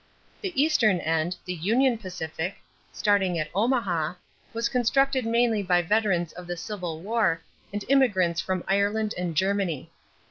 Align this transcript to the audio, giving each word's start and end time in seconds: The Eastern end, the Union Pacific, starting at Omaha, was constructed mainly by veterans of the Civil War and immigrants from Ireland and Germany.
The 0.41 0.59
Eastern 0.59 0.99
end, 0.99 1.35
the 1.45 1.53
Union 1.53 1.95
Pacific, 1.95 2.55
starting 2.91 3.37
at 3.37 3.51
Omaha, 3.53 4.15
was 4.51 4.67
constructed 4.67 5.27
mainly 5.27 5.61
by 5.61 5.83
veterans 5.83 6.33
of 6.33 6.47
the 6.47 6.57
Civil 6.57 7.01
War 7.01 7.39
and 7.71 7.85
immigrants 7.87 8.41
from 8.41 8.63
Ireland 8.67 9.13
and 9.15 9.37
Germany. 9.37 9.91